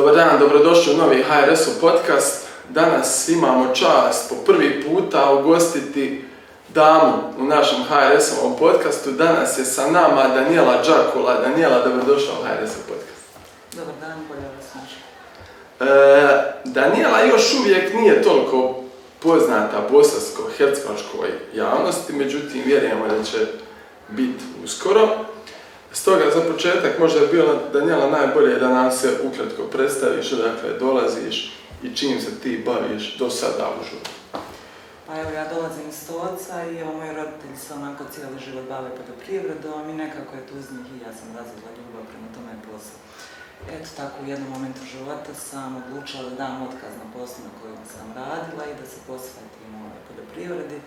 [0.00, 2.46] Dobar dan, dobrodošli u novi HRS-ov podcast.
[2.68, 6.24] Danas imamo čast po prvi puta ugostiti
[6.68, 9.10] damu u našem HRS-ovom podcastu.
[9.10, 11.40] Danas je sa nama Daniela Đakula.
[11.40, 13.26] Daniela, dobrodošla u HRS-ov podcast.
[13.76, 14.66] Dobar dan, bolje vas.
[15.80, 18.84] E, Daniela još uvijek nije toliko
[19.22, 23.38] poznata bosansko-hercegovačkoj javnosti, međutim vjerujemo da će
[24.08, 25.08] biti uskoro.
[25.92, 31.52] Stoga za početak možda je bilo Daniela najbolje da nam se ukratko predstaviš odakle dolaziš
[31.82, 34.10] i čim se ti baviš do sada u životu.
[35.06, 38.90] Pa evo, ja dolazim iz Stoca i evo, moji roditelji se onako cijeli život bave
[38.98, 42.98] poljoprivredom i nekako je tu uz njih i ja sam razvila ljubav prema tome poslu.
[43.74, 47.84] Eto tako, u jednom momentu života sam odlučila da dam otkaz na poslu na kojem
[47.94, 50.78] sam radila i da se posvetim ovaj, poljoprivredi.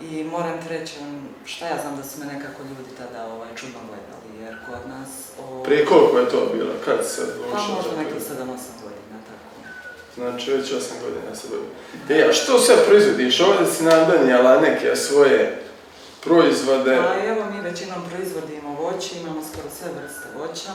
[0.00, 3.48] I moram ti reći, on, šta ja znam da su me nekako ljudi tada ovaj,
[3.56, 5.08] čudno gledali, jer kod nas...
[5.44, 6.72] ovaj, Prije koliko je to bilo?
[6.84, 7.74] Kad se Pa odlučila?
[7.76, 8.02] možda za to?
[8.02, 8.46] nekih 7-8
[8.84, 9.50] godina, tako.
[10.14, 11.68] Znači već 8 godina se bavi.
[12.20, 13.40] E, a što sve proizvodiš?
[13.40, 15.62] Ovdje si nam donijela neke svoje
[16.24, 16.96] proizvode.
[16.96, 20.70] Pa evo mi većinom proizvodimo voće, imamo skoro sve vrste voća.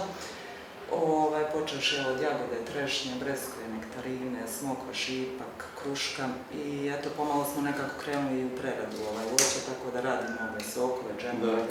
[0.92, 8.00] Ovaj, počeš od jagode, trešnje, breskve, nektarine, smokva, šipak, kruška i eto pomalo smo nekako
[8.04, 11.64] krenuli u preradu ovaj voća, tako da radimo ove sokove, džemove.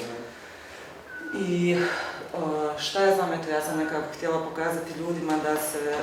[1.49, 1.77] I
[2.79, 5.97] šta ja znam, eto ja sam nekako htjela pokazati ljudima da se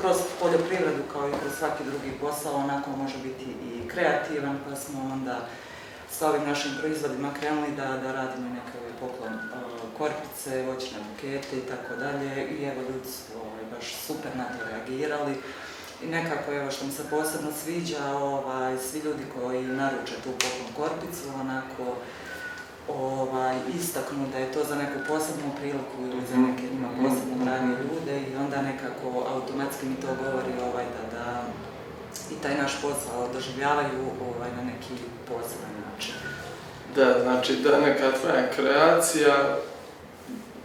[0.00, 5.10] kroz poljoprivredu kao i kroz svaki drugi posao onako može biti i kreativan, pa smo
[5.12, 5.38] onda
[6.10, 9.38] sa ovim našim proizvodima krenuli da, da radimo i neke poklon
[9.98, 14.64] korpice, voćne bukete i tako dalje i evo ljudi su ovaj, baš super na to
[14.70, 15.34] reagirali.
[16.02, 20.70] I nekako evo što mi se posebno sviđa, ovaj, svi ljudi koji naruče tu poklon
[20.76, 21.84] korpicu, onako
[22.88, 27.72] ovaj, istaknu da je to za neku posebnu priliku ili za neke njima posebno drage
[27.88, 31.42] ljude i onda nekako automatski mi to govori ovaj, da, da
[32.30, 34.94] i taj naš posao doživljavaju ovaj, na neki
[35.28, 36.14] poseban način.
[36.96, 39.58] Da, znači da neka tvoja kreacija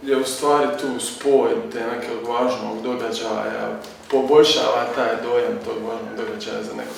[0.06, 6.62] je u stvari tu spoj te nekog važnog događaja, poboljšava taj dojam tog važnog događaja
[6.62, 6.96] za nekog.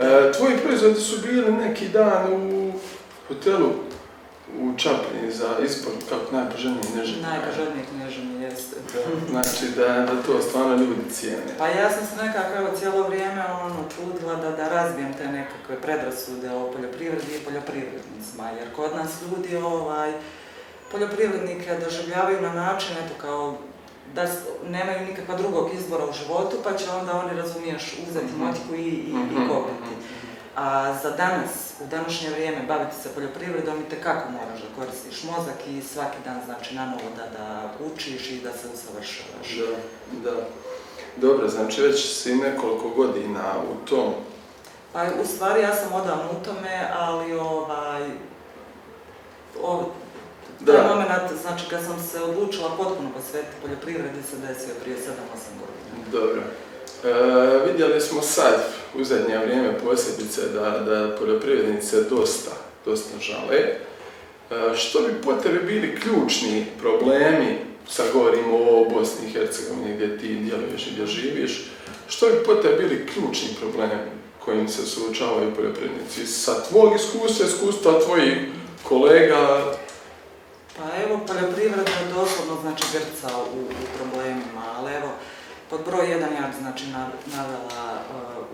[0.00, 2.72] E, tvoji proizvodi su bili neki dan u
[3.28, 3.70] hotelu
[4.58, 7.22] u Čapljini za izbor kako najpoželjniji neželj.
[7.22, 8.76] Najpoželjniji knježeni jeste.
[9.30, 11.52] Znači da, da to stvarno ljudi cijene.
[11.58, 15.80] Pa ja sam se nekako evo cijelo vrijeme ono trudila da, da razbijem te nekakve
[15.82, 20.12] predrasude o poljoprivredi i poljoprivrednicima, jer kod nas ljudi ovaj,
[20.90, 23.54] poljoprivrednike doživljavaju na način eto kao
[24.14, 24.26] da
[24.68, 28.44] nemaju nikakva drugog izbora u životu, pa će onda oni, razumiješ, uzeti Mhm.
[28.44, 29.94] motiku i, i, Mhm, i kopiti.
[30.56, 31.50] A za danas,
[31.80, 36.40] u današnje vrijeme, baviti se poljoprivredom i kako moraš da koristiš mozak i svaki dan
[36.44, 39.56] znači na novo da, da učiš i da se usavršavaš.
[40.24, 40.36] Da, da.
[41.16, 43.42] Dobro, znači već si nekoliko godina
[43.72, 44.12] u tom.
[44.92, 48.02] Pa u stvari ja sam odavno u tome, ali ovaj,
[49.62, 49.84] o,
[50.60, 50.72] Da.
[50.72, 55.00] taj moment, znači kad sam se odlučila potpuno posvetiti poljoprivredi se desio prije 7-8
[55.60, 56.04] godina.
[56.12, 56.42] Dobro.
[57.04, 58.54] E, vidjeli smo sad
[58.94, 62.50] u zadnje vrijeme posebice da, da poljoprivrednice dosta,
[62.84, 63.56] dosta žale.
[63.58, 63.76] E,
[64.76, 70.28] što bi po tebi bili ključni problemi, sad govorimo o Bosni i Hercegovini gdje ti
[70.34, 71.70] djeluješ i gdje živiš,
[72.08, 74.10] što bi po tebi bili ključni problemi
[74.44, 76.26] kojim se suočavaju poljoprivrednici?
[76.26, 78.38] Sa tvog iskustva, iskustva tvojih
[78.82, 79.72] kolega,
[81.10, 85.10] Evo, poljoprivreda doslovno znači grca u, u problemima, ali evo,
[85.70, 88.02] pod broj jedan ja bi znači nav- navela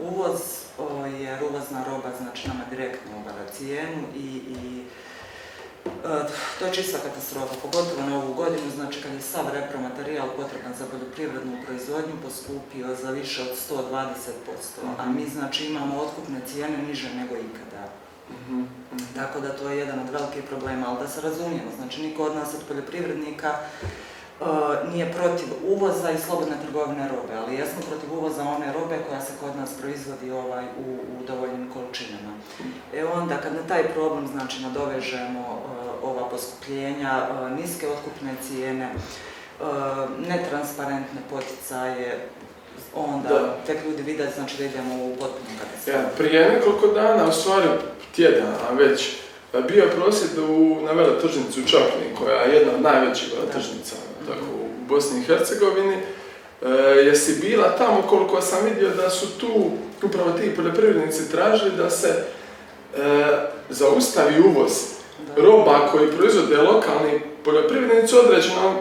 [0.01, 0.41] uh, uvoz,
[0.79, 4.29] o, jer uvozna roba znači nama direktno obara cijenu i,
[4.61, 4.85] i
[5.85, 5.93] uh,
[6.59, 10.85] to je čista katastrofa, pogotovo na ovu godinu, znači kad je sav repromaterijal potreban za
[10.87, 14.19] poljoprivrednu proizvodnju poskupio za više od 120%,
[14.99, 17.76] a mi znači imamo otkupne cijene niže nego ikada.
[18.31, 19.05] Mhm, mhm.
[19.15, 22.35] Tako da to je jedan od velikih problema, ali da se razumijemo, znači niko od
[22.35, 24.45] nas od poljoprivrednika e,
[24.93, 29.33] nije protiv uvoza i slobodne trgovine robe, ali jesmo protiv uvoza one robe koja se
[29.41, 32.33] kod nas proizvodi ovaj, u, u dovoljnim količinama.
[32.95, 38.91] E onda kad na taj problem znači nadovežemo e, ova poskupljenja, e, niske otkupne cijene,
[40.29, 42.29] netransparentne poticaje,
[42.95, 43.57] onda Da.
[43.67, 45.99] tek ljudi vide znači da idemo u potpunu katastrofu.
[45.99, 47.69] Ja, prije nekoliko dana, u stvari
[48.17, 49.11] tjedana već,
[49.69, 53.97] bio je prosvjed u, na veletržnici u Čapljini, koja je jedna od najvećih veletržnica
[54.27, 55.97] tako, u Bosni i Hercegovini.
[55.97, 56.69] E,
[57.07, 59.71] jesi bila tamo koliko sam vidio da su tu
[60.03, 62.23] upravo ti poljoprivrednici tražili da se e,
[63.71, 64.73] zaustavi uvoz
[65.37, 68.79] roba koji proizvode lokalni poljoprivrednici u određenom e,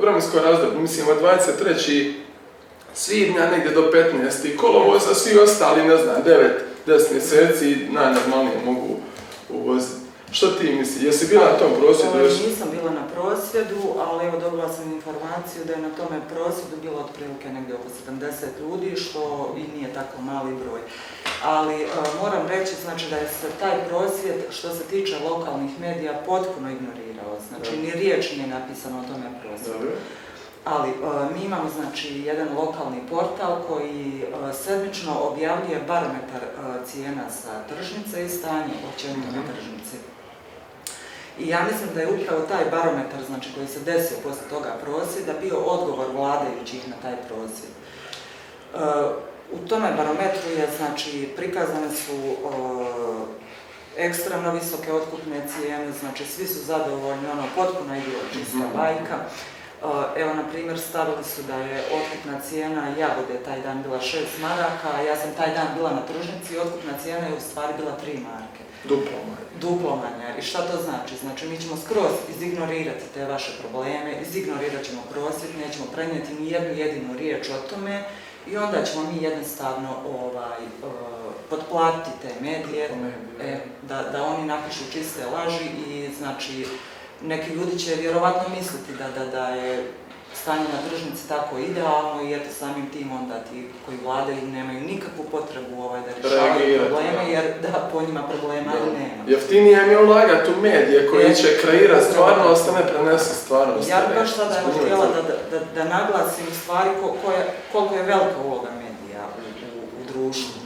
[0.00, 1.16] vremenskom razdoblju, mislim od
[1.66, 2.12] 23.
[2.94, 4.56] svibnja negdje do 15.
[4.56, 6.48] kolovoza, svi ostali, ne znam, 9,
[6.88, 8.96] 10 mjeseci najnormalnije mogu
[9.50, 10.08] uvoziti.
[10.32, 11.06] Što ti misli?
[11.06, 12.46] Jesi bila na tom prosvjedu još?
[12.46, 16.98] Nisam bila na prosvjedu, ali evo dobila sam informaciju da je na tome prosvjedu bilo
[17.00, 20.80] otprilike negdje oko 70 ljudi, što i nije tako mali broj.
[21.44, 21.86] Ali e,
[22.22, 27.38] moram reći znači, da je se taj prosvjed što se tiče lokalnih medija potpuno ignorirao.
[27.48, 29.78] Znači ni riječ nije napisano o tome prosvjedu.
[29.78, 29.96] Dobro.
[30.64, 30.94] Ali e,
[31.34, 36.50] mi imamo znači jedan lokalni portal koji e, sedmično objavljuje barometar e,
[36.86, 39.48] cijena sa tržnice i stanje općenito na Mhm.
[39.48, 39.96] tržnici.
[41.38, 45.32] I ja mislim da je upravo taj barometar znači, koji se desio poslije toga prosvjeda
[45.40, 47.72] bio odgovor vladajućih na taj prosvjed.
[47.72, 48.78] E,
[49.52, 52.38] u tome barometru je znači prikazane su e,
[53.98, 58.76] ekstremno visoke otkupne cijene, znači svi su zadovoljni, ono potpuno idiotčista Mhm.
[58.76, 59.16] bajka.
[60.16, 64.88] Evo, na primjer, stavili su da je otkupna cijena jagode taj dan bila 6 maraka,
[64.94, 67.92] a ja sam taj dan bila na tržnici i otkupna cijena je u stvari bila
[68.06, 68.62] 3 marke.
[68.84, 69.60] Duplo manje.
[69.60, 70.36] Duplo manja.
[70.38, 71.16] I šta to znači?
[71.16, 76.68] Znači, mi ćemo skroz izignorirati te vaše probleme, izignorirat ćemo prosvjet, nećemo prenijeti ni jednu
[76.68, 78.04] jedinu riječ o tome
[78.46, 80.68] i onda ćemo mi jednostavno ovaj, e,
[81.50, 82.90] potplatiti te medije,
[83.40, 86.66] e, da, da oni napišu čiste laži i znači
[87.22, 89.84] neki ljudi će vjerovatno misliti da, da, da je
[90.42, 95.24] stanje na tržnici tako idealno i eto samim tim onda ti koji vladaju nemaju nikakvu
[95.30, 97.30] potrebu ovaj, da rješavaju probleme da.
[97.32, 99.22] jer da po njima problema i nema.
[99.26, 103.90] Jeftinije mi je ulagati u medije koji će kreirati stvarnost, a ne prenesi stvarnost.
[103.90, 107.94] Ja bih baš sada evo htjela da, da, da naglasim stvari ko, ko je, koliko
[107.94, 110.57] je velika uloga medija u, u, u društvu.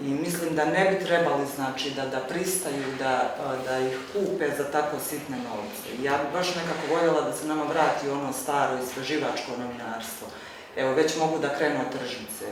[0.00, 3.36] I mislim da ne bi trebali znači da, da pristaju da,
[3.68, 6.02] da ih kupe za tako sitne novce.
[6.02, 10.28] Ja bih baš nekako voljela da se nama vrati ono staro istraživačko novinarstvo.
[10.76, 12.46] Evo, već mogu da krenu od tržnice.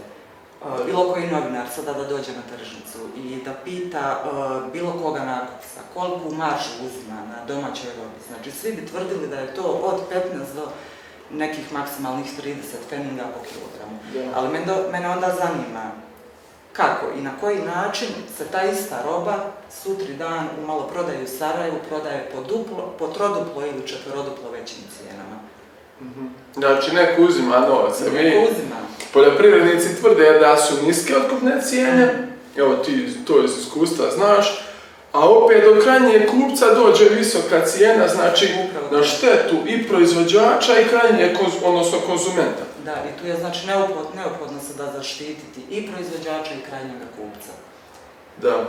[0.64, 5.24] A, Bilo koji novinar sada da dođe na tržnicu i da pita a, bilo koga
[5.24, 8.20] nakupca koliku maržu uzima na domaćoj robi.
[8.28, 10.68] Znači, svi bi tvrdili da je to od 15 do
[11.30, 12.54] nekih maksimalnih 30
[12.88, 13.98] feninga po kilogramu.
[14.34, 14.48] Ali
[14.92, 16.03] mene onda zanima
[16.76, 19.36] kako i na koji način se ta ista roba
[19.82, 25.36] sutri dan u maloprodaju Sarajevu prodaje po, duplo, po troduplo ili četveroduplo većim cijenama.
[26.00, 26.26] Mhm.
[26.54, 28.04] Znači, neko uzima novce.
[28.04, 28.76] Neko Mi, uzima.
[29.12, 34.64] poljoprivrednici tvrde da su niske otkupne cijene, evo ti to iz iskustva znaš,
[35.12, 40.88] a opet do krajnjeg kupca dođe visoka cijena, znači Upravo na štetu i proizvođača i
[40.88, 42.63] krajnjeg, odnosno konzumenta.
[42.84, 47.52] Da, i tu je znači neophodno, neophodno se da zaštititi i proizvođača i krajnjega kupca.
[48.38, 48.64] Da.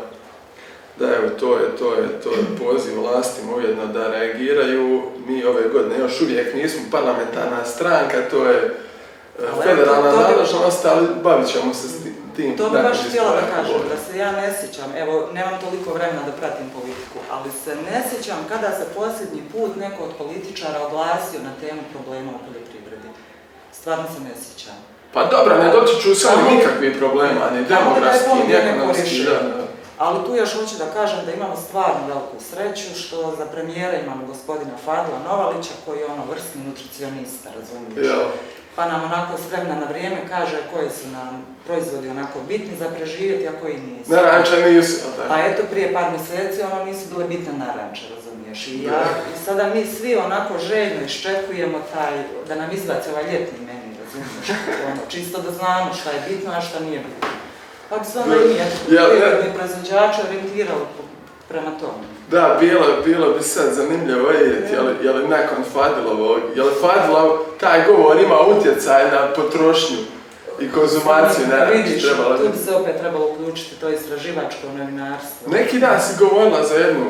[1.00, 5.02] Da, evo, to je, to je, to je poziv vlastima ujedno da reagiraju.
[5.28, 8.58] Mi ove godine još uvijek nismo parlamentarna stranka, to je
[9.40, 12.58] e, Ali federalna to- to bi- nadležnost, ali bavit ćemo se s ti- tim.
[12.58, 16.22] To bi baš htjela da kažem, da se ja ne sjećam, evo, nemam toliko vremena
[16.26, 21.40] da pratim politiku, ali se ne sjećam kada se posljednji put neko od političara oglasio
[21.44, 22.65] na temu problema u.
[23.86, 24.78] Stvarno se ne sjećam.
[25.14, 29.24] Pa dobro, ne se oni Samo- nikakvih problema, ni je demografski, ni ekonomski.
[29.24, 29.40] Da.
[29.98, 34.26] Ali tu još hoću da kažem da imamo stvarno veliku sreću što za premijera imamo
[34.28, 38.08] gospodina Fadla Novalića koji je ono vrsni nutricionista, razumiješ?
[38.10, 38.26] Jel?
[38.76, 42.88] Pa nam onako s vremena na vrijeme kaže koji su nam proizvodi onako bitni za
[42.96, 44.12] preživjeti, a koji nisu.
[44.12, 45.00] Naranča nisu?
[45.30, 48.25] Pa eto, prije par mjeseci ono nisu bile bitne naranče, razumiješ?
[48.68, 49.02] I, ja.
[49.36, 52.14] I sada mi svi onako željno iščekujemo taj,
[52.48, 54.50] da nam izbaci ovaj ljetni meni, razumiješ?
[54.86, 57.30] Ono, čisto da znamo šta je bitno, a šta nije bitno.
[57.90, 58.40] Pa se onda i
[58.88, 61.04] poljoprivredni proizvođači orijentirali po-
[61.48, 62.04] prema tome.
[62.32, 66.72] Da, bilo, bilo bi sad zanimljivo vidjeti, je li, je li nakon Fadilovog, je li
[66.82, 69.98] Fadilov taj govor ima utjecaj na potrošnju
[70.60, 72.50] i konzumaciju naranči, Vidiš, trebalo tu bi.
[72.50, 75.52] bi se opet trebalo uključiti to istraživačko novinarstvo.
[75.52, 77.06] Neki dan si govorila za jednu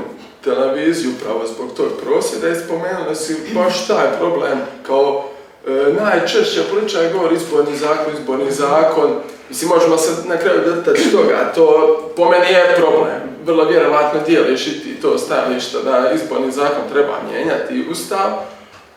[0.45, 5.23] televiziju upravo zbog tog prosvjeda i spomenula si baš taj problem kao
[5.67, 5.71] e,
[6.03, 9.09] najčešće političar govori izborni zakon, izborni zakon.
[9.49, 13.21] Mislim, možemo se na kraju dotaći toga, to po meni je problem.
[13.45, 18.29] Vrlo vjerovatno dijeliš i ti to stajalište da izborni zakon treba mijenjati i ustav,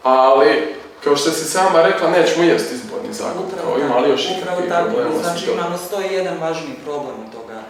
[0.02, 0.74] ali
[1.04, 4.90] kao što si sama rekla, nećemo jesti izborni zakon, kao ima li još upravo tako.
[4.90, 7.60] problema Znači imamo 101 važniji problem od toga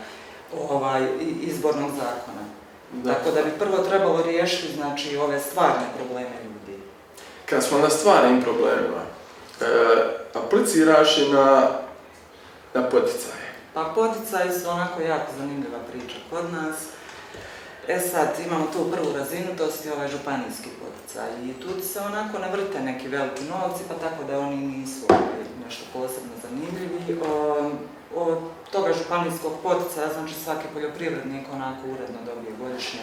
[0.71, 1.07] ovaj,
[1.43, 2.48] izbornog zakona.
[2.93, 3.15] Da.
[3.15, 6.79] Tako da bi prvo trebalo riješiti znači, ove stvarne probleme ljudi.
[7.47, 9.03] Kad smo na stvarnim problemima,
[9.61, 9.65] e,
[10.35, 11.71] apliciraš i na,
[12.75, 13.49] na poticaje.
[13.75, 16.77] Pa poticaji su onako jako zanimljiva priča kod nas.
[17.89, 21.29] E sad, imamo tu prvu razinu, to su ovaj županijski poticaj.
[21.45, 25.23] I tu se onako ne vrte neki veliki novci, pa tako da oni nisu ovaj,
[25.69, 27.21] nešto posebno zanimljivi.
[28.15, 28.39] Od
[28.73, 33.01] toga županijskog poticaja, znači svaki poljoprivrednik onako uredno dobije godišnje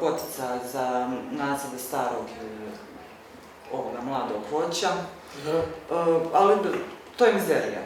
[0.00, 2.70] potica za nasade starog ili
[3.72, 4.90] ovoga mladog voća,
[6.32, 6.54] ali
[7.16, 7.82] to je mizerija.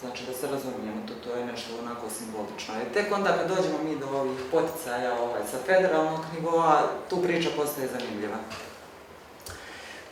[0.00, 2.74] Znači da se razumijemo, to, to je nešto onako simbolično.
[2.74, 7.48] I tek onda kad dođemo mi do ovih poticaja ovaj, sa federalnog nivoa, tu priča
[7.56, 8.36] postaje zanimljiva.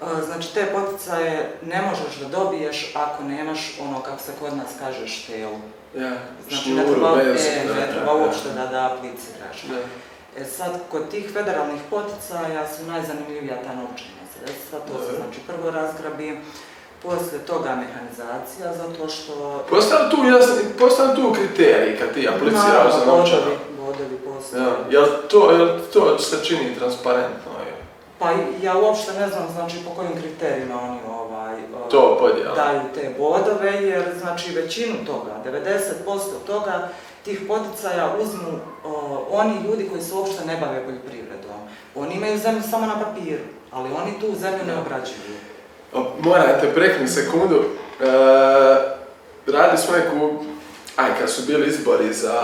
[0.00, 5.08] Znači te poticaje ne možeš da dobiješ ako nemaš ono kako se kod nas kaže
[5.08, 5.58] štelu.
[5.94, 6.12] Ja,
[6.48, 9.64] znači ne treba, e, ne treba uopšte da, da apliciraš.
[10.36, 15.70] E sad, kod tih federalnih poticaja su najzanimljivija ta novčana sredstva, to se znači prvo
[15.70, 16.40] razgrabi,
[17.02, 19.64] poslije toga mehanizacija, zato što...
[19.70, 20.10] Postavljaju
[21.16, 23.42] tu, tu kriteriji kad ti apliciraš za novčano?
[23.42, 24.62] Bodovi, bodovi postoje.
[24.62, 27.55] Ja, jel to, jel to se čini transparentno?
[28.18, 28.30] Pa
[28.62, 31.56] ja uopšte ne znam znači po kojim kriterijima oni ovaj,
[31.90, 32.54] to podijel.
[32.54, 35.30] daju te bodove, jer znači većinu toga,
[36.06, 36.88] 90% toga
[37.24, 38.58] tih poticaja uzmu
[39.30, 41.60] oni ljudi koji se uopšte ne bave poljoprivredom.
[41.94, 45.36] Oni imaju zemlju samo na papiru, ali oni tu zemlju ne obrađuju.
[46.20, 47.64] Morate prekni sekundu.
[48.00, 48.04] E,
[49.46, 50.44] radi smo neku,
[50.96, 52.42] aj kad su bili izbori za,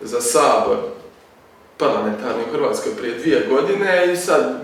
[0.00, 0.76] za sabor
[1.76, 4.60] parlamentarni u Hrvatskoj prije dvije godine i sad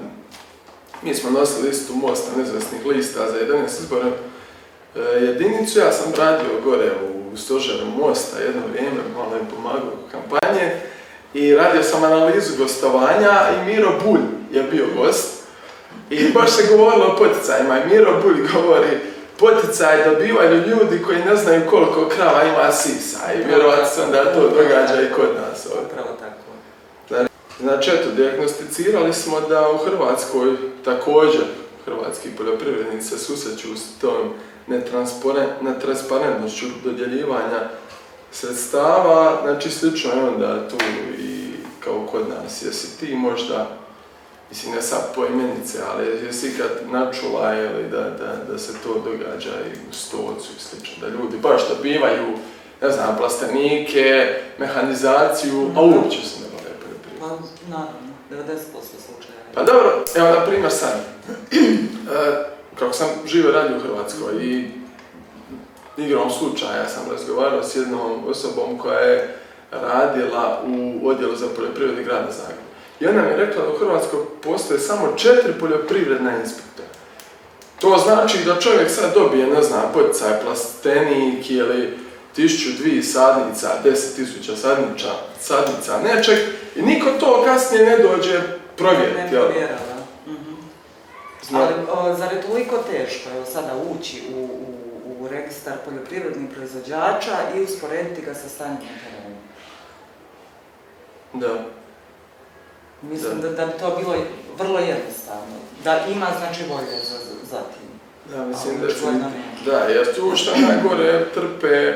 [1.03, 5.79] mi smo nosili listu Mosta nezavisnih lista za 11 izbora e, jedinicu.
[5.79, 6.91] Ja sam radio gore
[7.33, 10.73] u stožeru Mosta jedno vrijeme, malo im pomagao kampanje
[11.35, 14.21] i radio sam analizu gostovanja i Miro Bulj
[14.53, 15.41] je bio gost
[16.11, 18.99] i baš se govorilo o poticajima i Miro Bulj govori
[19.39, 24.41] poticaj dobivaju ljudi koji ne znaju koliko krava ima sisa i vjerovatno sam da to
[24.41, 25.67] događa i kod nas.
[25.67, 26.20] Upravo.
[27.61, 31.43] Znači, eto, diagnosticirali smo da u Hrvatskoj također
[31.85, 34.33] hrvatski poljoprivrednici se susreću s tom
[35.63, 37.69] netransparentnošću dodjeljivanja
[38.33, 40.77] sredstava, znači slično je onda tu
[41.19, 42.63] i kao kod nas.
[42.63, 43.67] Jesi ti možda,
[44.51, 49.51] mislim ne sad pojmenice, ali jesi kad načula ili da, da, da se to događa
[49.51, 52.27] i u stocu i slično, da ljudi baš dobivaju,
[52.83, 57.20] ne znam, plastenike, mehanizaciju, a uopće se ne bave poljoprivredom.
[57.20, 57.20] Pa,
[57.69, 59.41] naravno, 90% slučaja.
[59.55, 60.95] Pa dobro, evo na primjer sad,
[61.53, 62.45] e,
[62.79, 64.71] kako sam živo radio u Hrvatskoj i
[65.97, 69.37] igrom slučaja sam razgovarao s jednom osobom koja je
[69.71, 72.71] radila u odjelu za poljoprivredni grada Zagreba.
[73.01, 76.89] I ona mi je rekla da u Hrvatskoj postoje samo četiri poljoprivredna inspektora.
[77.81, 81.99] To znači da čovjek sad dobije, ne znam, poticaj plastenik ili
[82.35, 85.09] tisuću, dvije sadnica, deset tisuća sadnica,
[85.41, 86.39] sadnica nečeg
[86.77, 88.41] i niko to kasnije ne dođe
[88.77, 89.21] provjeriti.
[89.21, 90.33] Ne provjera, da.
[90.33, 90.55] Mhm.
[91.95, 97.61] Ali zar je toliko teško evo, sada ući u, u, u registar poljoprivrednih proizvođača i
[97.61, 99.37] usporediti ga sa stanjem na terenu?
[101.33, 101.65] Da.
[103.03, 103.49] Mislim da.
[103.49, 104.17] da, bi to bilo
[104.59, 105.57] vrlo jednostavno.
[105.85, 107.19] Da ima znači volje za,
[107.51, 107.91] za tim.
[108.37, 111.93] Da, mislim da, da, jer tu što najgore trpe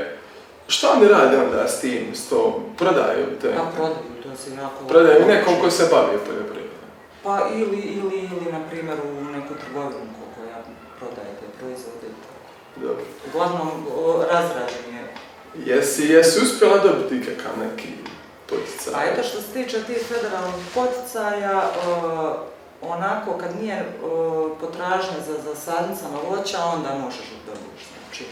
[0.68, 3.54] Šta oni rade onda s tim, s tom, prodaju te?
[3.56, 4.84] Pa prodaju, to se jako...
[4.88, 6.88] Prodaju nekom ko se bavi poljoprivredom?
[7.22, 10.56] Pa ili, ili, ili, na primjer, u neku trgovinu koja
[10.98, 12.06] prodaje te proizvode.
[12.76, 13.04] Dobro.
[13.28, 13.86] Uglavnom,
[14.30, 15.14] razrađen je.
[15.66, 17.88] Jesi, jesi uspjela dobiti kakav neki
[18.46, 18.92] poticaj?
[18.92, 21.70] Pa eto što se tiče tih federalnih poticaja,
[22.82, 23.92] onako kad nije
[24.60, 27.84] potražnja za, za sadnicama voća, onda možeš dobiti.
[27.98, 28.24] Znači,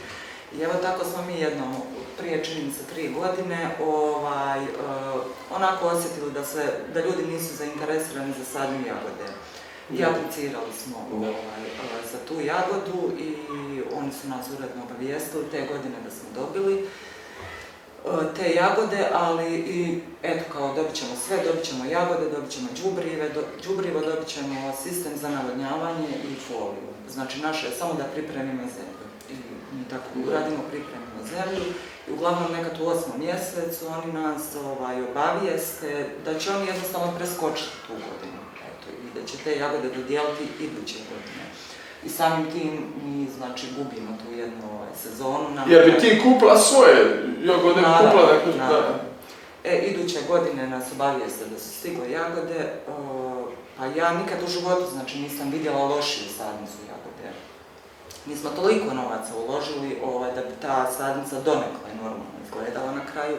[0.58, 1.74] i evo tako smo mi jednom
[2.18, 5.22] prije čini se tri godine ovaj, uh,
[5.56, 9.26] onako osjetili da, se, da ljudi nisu zainteresirani za sadnju jagode.
[9.90, 13.34] I aplicirali smo ovaj, uh, za tu jagodu i
[13.94, 16.74] oni su nas uredno obavijestili te godine da smo dobili
[18.04, 22.68] uh, te jagode, ali i eto kao dobit ćemo sve, dobit ćemo jagode, dobit ćemo
[22.74, 26.92] džubrive, do, džubrivo, dobit ćemo sistem za navodnjavanje i foliju.
[27.08, 29.06] Znači naše je samo da pripremimo zemlju.
[29.30, 29.34] I
[29.76, 31.72] mi tako uradimo, pripremimo zemlju
[32.08, 37.76] i uglavnom nekad u osmom mjesecu oni nas ovaj, obavijeste da će oni jednostavno preskočiti
[37.86, 41.44] tu godinu eto, i da će te jagode dodijeliti iduće godine.
[42.04, 45.50] I samim tim mi znači gubimo tu jednu ovaj, sezonu.
[45.54, 46.94] Nam Jer bi ti kupila svoje
[47.42, 49.04] jagode, naravno, kupila neku, da.
[49.64, 52.72] E, iduće godine nas obavijeste da su stigle jagode,
[53.78, 56.91] pa ja nikad u životu znači nisam vidjela lošiju sadnicu.
[58.26, 63.36] Mi smo toliko novaca uložili ovaj, da bi ta sadnica donekle normalno izgledala na kraju.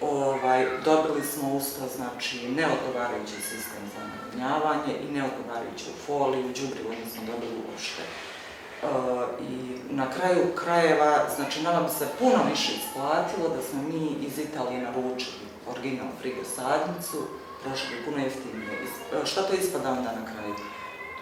[0.00, 7.62] Ovaj, dobili smo usto, znači, neodgovarajući sistem za navodnjavanje i neodgovarajuću foliju, džubrivo nismo dobili
[7.68, 8.02] uopšte.
[9.40, 14.38] I na kraju krajeva, znači nama bi se puno više isplatilo da smo mi iz
[14.38, 17.18] Italije naručili original frigo sadnicu,
[17.62, 18.86] prošlo bi puno jeftinije.
[19.24, 20.54] Šta to ispada onda na kraju?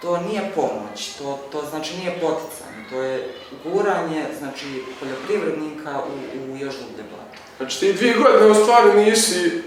[0.04, 3.34] To nije pomoć, to, to znači nije poticanje, to je
[3.64, 4.66] guranje znači,
[5.00, 7.38] poljoprivrednika u, u još dublje blato.
[7.56, 9.62] Znači ti dvije godine u stvari nisi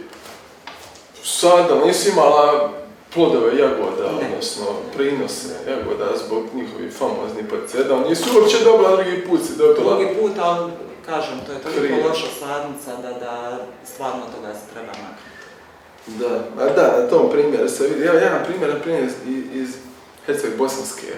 [1.24, 2.72] sada, nisi imala
[3.14, 4.28] plodove jagoda, Ne.
[4.28, 4.66] odnosno
[4.96, 8.00] prinose jagoda zbog njihovih famoznih podsjeda.
[8.10, 9.96] Nisi uopće dobila drugi put si dobila.
[9.96, 10.72] Drugi put, ali
[11.06, 13.58] kažem, to je toliko loša sadnica da, da
[13.94, 15.28] stvarno toga se treba maknuti.
[16.08, 18.06] Da, a da, na tom primjeru se vidi.
[18.06, 19.14] Evo jedan primjer, na primjer iz,
[19.54, 19.70] iz
[20.28, 21.14] Herceg-Bosanske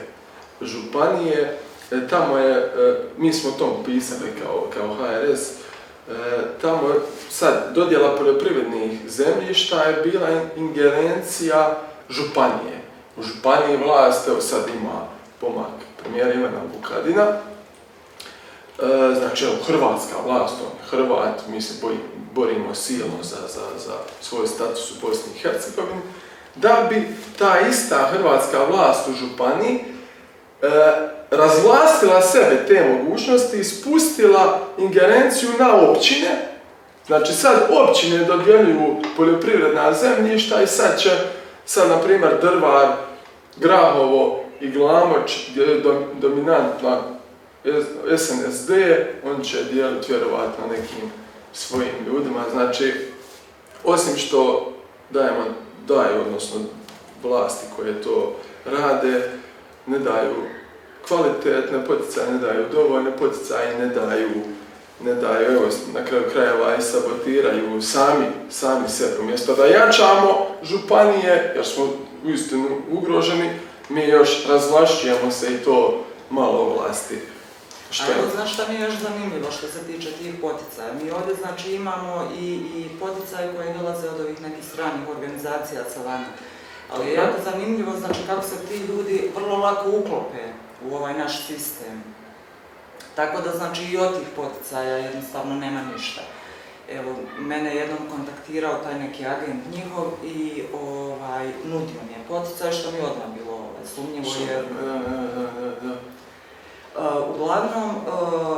[0.61, 1.57] županije.
[1.91, 5.53] E, tamo je, e, mi smo tom pisali kao, kao HRS, e,
[6.61, 6.93] tamo
[7.29, 11.77] sad dodjela poljoprivrednih zemljišta je bila ingerencija
[12.09, 12.81] županije.
[13.17, 15.07] U županiji vlast, evo sad ima
[15.41, 17.37] pomak premijera Ivana Vukadina,
[19.17, 21.73] znači, evo, hrvatska vlast, on je Hrvat, mi se
[22.33, 26.01] borimo silno za, za, za svoj status u Bosni i Hercegovini,
[26.61, 30.67] da bi ta ista hrvatska vlast u županiji e,
[31.31, 36.49] razvlastila sebe te mogućnosti i spustila ingerenciju na općine.
[37.07, 41.09] Znači sad općine dodjeljuju poljoprivredna zemljišta i sad će,
[41.65, 42.87] sad na primjer Drvar,
[43.57, 47.01] Grahovo i Glamoč, gdje je dom- dominantna
[48.17, 48.69] SNSD,
[49.25, 51.11] on će dijeliti vjerovatno nekim
[51.53, 52.43] svojim ljudima.
[52.51, 52.93] Znači,
[53.83, 54.71] osim što
[55.09, 55.43] dajemo,
[55.89, 56.59] daju, odnosno
[57.23, 59.31] vlasti koje to rade,
[59.87, 60.35] ne daju
[61.07, 64.29] kvalitetne poticaje, ne daju dovoljne poticaje, ne daju,
[65.03, 69.19] ne daju, evo, na kraju krajeva i sabotiraju sami, sami sebe.
[69.21, 71.87] Umjesto da jačamo županije, jer smo
[72.25, 73.49] uistinu ugroženi,
[73.89, 77.17] mi još razvlašćujemo se i to malo vlasti.
[77.91, 78.13] Što A je?
[78.13, 80.93] evo, znaš šta mi je još zanimljivo što se tiče tih poticaja?
[81.03, 86.01] Mi ovdje znači imamo i, i poticaje koje dolaze od ovih nekih stranih organizacija sa
[86.05, 86.25] vani.
[86.93, 90.43] Ali je jako zanimljivo znači kako se ti ljudi vrlo lako uklope
[90.89, 92.03] u ovaj naš sistem.
[93.15, 96.21] Tako da znači i od tih poticaja jednostavno nema ništa.
[96.91, 102.71] Evo, mene je jednom kontaktirao taj neki agent njihov i ovaj, nudio mi je poticaj
[102.71, 105.95] što mi je odmah bilo ovaj, sumnjivo jer Da, da, da, da, da.
[107.35, 108.57] Uglavnom, uh,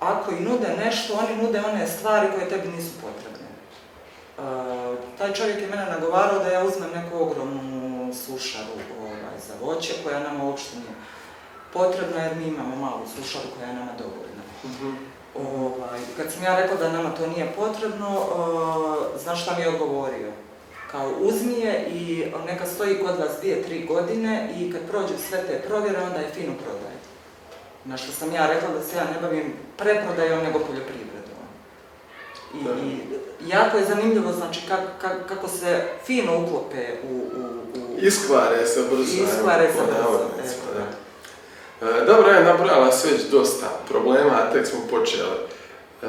[0.00, 3.48] ako i nude nešto, oni nude one stvari koje tebi nisu potrebne.
[4.38, 9.94] Uh, taj čovjek je mene nagovarao da ja uzmem neku ogromnu sušaru ovaj, za voće
[10.04, 10.94] koja nama uopšte nije
[11.72, 14.42] potrebna jer mi imamo malu sušaru koja je nama dovoljna.
[14.64, 14.90] Mhm.
[15.34, 19.68] Ovaj, kad sam ja rekla da nama to nije potrebno, uh, znaš šta mi je
[19.68, 20.32] odgovorio?
[20.90, 25.46] Kao uzmi je i neka stoji kod vas dvije, tri godine i kad prođu sve
[25.46, 26.99] te provjere, onda je fino prodaje.
[27.84, 31.40] Na što sam ja rekla da se ja ne bavim preprodajom nego poljoprivredom.
[32.54, 32.58] I,
[33.44, 37.40] i jako je zanimljivo znači kak, kak- kako se fino uklope u, u,
[37.76, 39.24] u Iskvare se brzo.
[39.24, 40.20] Iskvare se brzo.
[41.82, 45.36] E, Dobro, je nabrala se već dosta problema, a tek smo počeli.
[46.02, 46.06] E,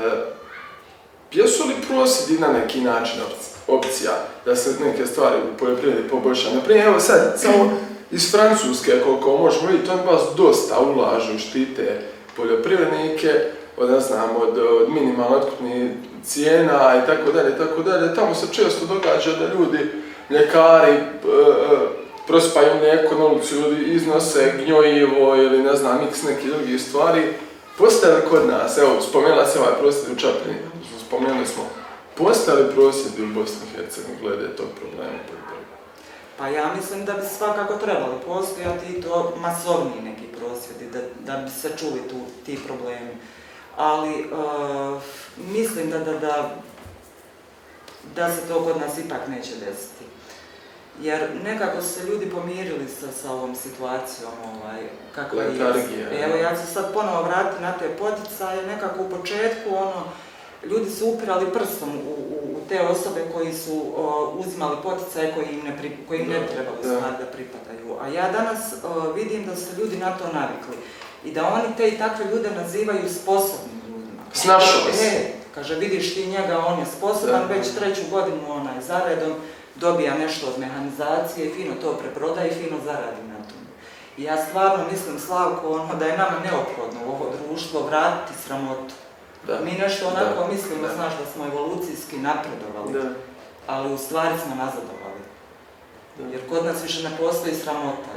[1.32, 4.12] jesu li prosvjedi na neki način opc- opcija
[4.46, 6.56] da se neke stvari u poljoprivredi poboljšaju?
[6.56, 7.78] Naprimjer, evo sad, samo
[8.12, 12.02] iz Francuske, koliko možemo vidjeti, oni baš dosta ulažu, štite
[12.38, 13.30] poljoprivrednike,
[13.78, 15.42] od, ne znam, od, od minimalno
[16.24, 18.16] cijena i tako dalje, tako dalje.
[18.16, 19.80] Tamo se često događa da ljudi,
[20.30, 26.52] mljekari, e, e, prospaju mlijeko na ulicu, ljudi iznose gnjojivo ili ne znam, x nekih
[26.52, 27.22] drugih stvari.
[27.78, 30.60] Postoje kod nas, evo, spomenula se ovaj prosvjed u Čapljini,
[31.08, 31.64] spomenuli smo,
[32.18, 35.41] postoje li prosvjedi u Bosni i Hercegovini glede tog problema?
[36.42, 41.00] Pa ja mislim da bi svakako trebali postojati i to masovniji neki prosvjedi, da,
[41.34, 43.18] da bi se čuli tu ti problemi.
[43.78, 45.02] Ali uh,
[45.38, 46.56] mislim da, da, da,
[48.16, 50.06] da se to kod nas ipak neće desiti.
[51.02, 54.82] Jer nekako su se ljudi pomirili sa, sa ovom situacijom, ovaj,
[55.16, 56.24] kako je.
[56.24, 60.04] Evo ja ću se sad ponovo vratiti na te poticaje, nekako u početku ono,
[60.64, 65.48] ljudi su upirali prstom u, u, u te osobe koji su o, uzimali poticaje koji
[65.52, 67.18] im ne, pri, koji im ne trebali da.
[67.26, 67.98] da pripadaju.
[68.02, 70.76] A ja danas o, vidim da su ljudi na to navikli
[71.24, 74.22] i da oni te i takve ljude nazivaju sposobnim ljudima.
[74.34, 75.06] Snašao se.
[75.06, 77.54] E, kaže, vidiš ti njega, on je sposoban, Da.
[77.54, 79.34] već treću godinu onaj zaredom
[79.76, 83.62] dobija nešto od mehanizacije, fino to preprodaje i fino zaradi na tom.
[84.18, 88.94] I ja stvarno mislim, Slavko, ono, da je nama neophodno u ovo društvo vratiti sramotu.
[89.48, 89.60] Da.
[89.66, 90.94] Mi nešto onako Da, mislimo, da.
[90.94, 93.10] znaš, da smo evolucijski napredovali, Da.
[93.68, 95.22] ali u stvari smo nazadovali.
[96.32, 98.10] Jer kod nas više ne postoji sramota.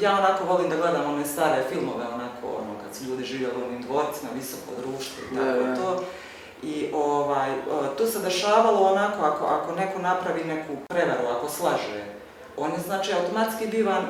[0.00, 3.66] Ja onako volim da gledam one stare filmove, onako, ono, kad su ljudi živjeli u
[3.66, 6.04] onim dvorcima, visoko društvo i tako to.
[6.62, 7.50] I ovaj,
[7.98, 12.04] tu se dešavalo onako, ako, ako neko napravi neku prevaru, ako slaže,
[12.60, 14.04] on je znači automatski bivan,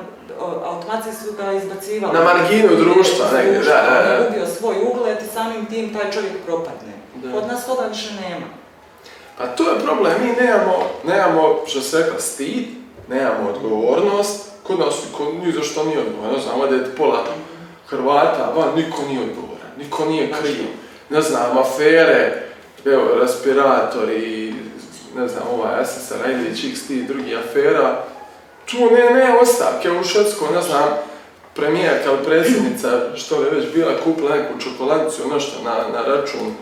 [0.65, 2.13] automatski su ga izbacivali.
[2.13, 4.15] Na marginu društva, negdje, da, da, da.
[4.15, 6.93] On je ubio svoj ugled i samim tim taj čovjek propadne.
[7.33, 8.45] Kod nas toga više nema.
[9.37, 12.67] Pa to je problem, mi nemamo, nemamo što se rekla, stid,
[13.09, 17.23] nemamo odgovornost, kod nas niko ni za što nije odgovoran, ne znam, ovdje je pola
[17.87, 20.65] Hrvata, van niko nije odgovoran, niko nije kriv,
[21.09, 22.43] ne znam, afere,
[22.85, 24.53] evo, respiratori,
[25.15, 28.03] ne znam, ovaj SSR, Rajlić, XT i drugi afera,
[28.71, 30.89] tu ne, ne ostavke u Švedskoj, ne znam,
[31.55, 36.55] premijerka ili predsjednica, što je već bila, kupila neku čokoladicu, nešto na, na račun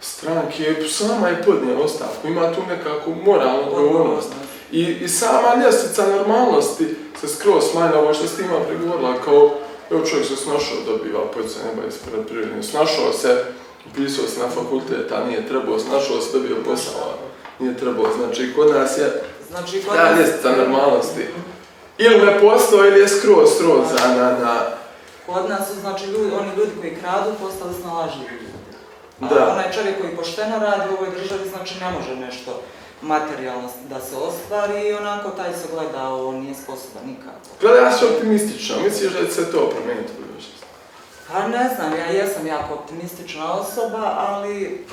[0.00, 4.28] stranke, sama je podnijela ostavku, ima tu nekakvu moralnu odgovornost.
[4.72, 9.50] I, I sama ljestvica normalnosti se skroz smanjila, ovo što ste ima prigovorila, kao,
[9.90, 13.44] evo čovjek se snašao dobiva poticaj neba ispred prirodnje, snašao se,
[13.90, 17.14] upisao se na fakultet, a nije trebao, snašao se dobio posao,
[17.58, 21.26] nije trebao, znači kod nas je znači, kod ta ljestvica normalnosti.
[21.98, 24.60] Ili ne postoji ili je skroz sroza na, na...
[25.26, 28.56] Kod nas su znači ljudi, oni ljudi koji kradu postali snalažljivi ljudi.
[29.20, 29.52] A da.
[29.52, 32.62] onaj čovjek koji pošteno radi u ovoj državi znači ne može nešto
[33.02, 37.46] materijalno da se ostvari i onako taj se gleda, on nije sposoban nikako.
[37.60, 40.66] Gleda, ja sam optimistična, misliš da će se to promijeniti u budućnosti?
[41.32, 44.86] Pa ne znam, ja jesam jako optimistična osoba, ali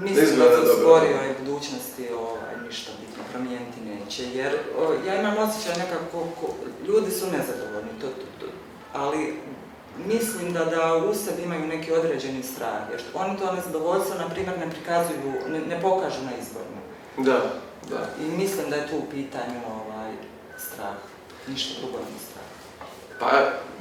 [0.00, 5.38] mislim da se u skorijoj budućnosti ovaj, ništa bitno promijeniti neće, jer o, ja imam
[5.38, 6.54] osjećaj nekako, ko,
[6.86, 8.46] ljudi su nezadovoljni, to, to, to,
[8.92, 9.38] ali
[10.06, 14.58] mislim da, da u sebi imaju neki određeni strah, jer oni to nezadovoljstvo, na primjer,
[14.58, 16.82] ne prikazuju, ne, ne pokažu na izborima.
[17.16, 17.40] Da,
[17.90, 18.24] da.
[18.24, 20.12] I mislim da je tu u pitanju ovaj,
[20.58, 20.96] strah,
[21.48, 22.42] ništa drugo nije strah.
[23.20, 23.28] Pa,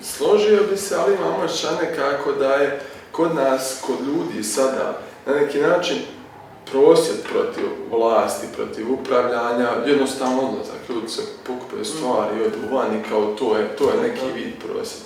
[0.04, 5.34] složio bi se, ali imamo šta nekako da je kod nas, kod ljudi sada, na
[5.34, 5.98] neki način
[6.72, 12.42] prosjed protiv vlasti, protiv upravljanja, jednostavno odlazak, ljudi se pokupe stvari, mm.
[12.42, 15.02] odu vani, kao to je, to je neki vid prosjed.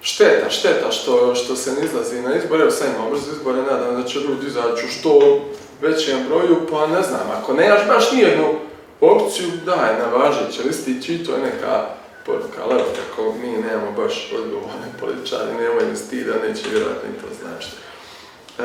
[0.00, 4.02] Šteta, šteta što, što se ne izlazi na izbore, evo sad imamo brzo izbore, nadam
[4.02, 5.40] da će ljudi izaći u što
[5.80, 8.44] većem broju, pa ne znam, ako nemaš baš nijednu
[9.00, 11.84] opciju, daj na važeće listići i to je neka
[12.26, 17.28] poruka, ali evo kako mi nemamo baš odgovorne političari, nemaju ni stida, neće vjerojatno to
[17.40, 17.76] značiti.
[18.58, 18.62] E,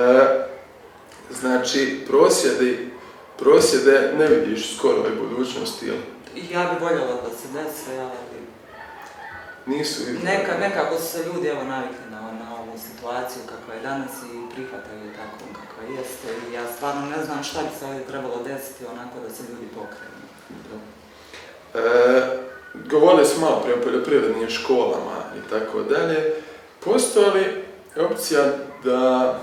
[1.29, 2.89] znači, prosjedi,
[3.37, 5.97] prosjede ne vidiš skoro u budućnosti, jel?
[6.51, 8.41] Ja bih voljela da se desi, ali
[9.65, 14.11] nisu Neka, nekako su se ljudi evo navikli na, na ovu situaciju kakva je danas
[14.11, 18.43] i prihvataju tako kakva jeste i ja stvarno ne znam šta bi se ovdje trebalo
[18.43, 20.21] desiti onako da se ljudi pokrenu.
[21.73, 21.81] E,
[22.89, 26.33] govorili smo malo prije o poljoprivrednim školama i tako dalje.
[26.83, 27.63] Postoji li
[28.05, 29.39] opcija da,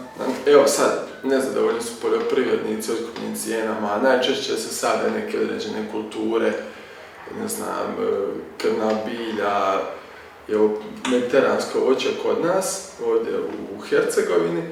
[0.46, 6.52] evo sad, nezadovoljni su poljoprivrednici otkupnim cijenama, najčešće se sade neke određene kulture,
[7.40, 7.96] ne znam,
[8.58, 9.80] krvna bilja,
[10.48, 10.68] je
[11.10, 13.32] mediteransko voće kod nas, ovdje
[13.76, 14.62] u Hercegovini,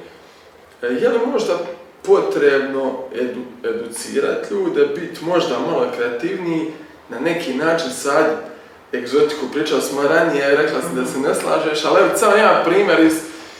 [0.81, 1.53] e, je li možda
[2.03, 6.71] potrebno edu, educirati ljude, biti možda malo kreativniji,
[7.09, 8.25] na neki način sad
[8.93, 12.99] egzotiku pričali smo ranije, rekla sam da se ne slažeš, ali evo samo jedan primjer
[12.99, 13.13] iz,